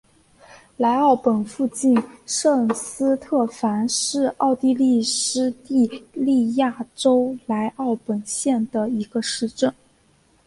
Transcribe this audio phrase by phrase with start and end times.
[0.77, 1.95] 莱奥本附近
[2.25, 9.71] 圣斯特凡是奥地利施蒂利亚州莱奥本县的一个市镇。